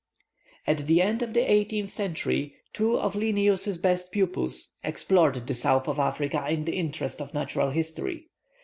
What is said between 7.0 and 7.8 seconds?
of natural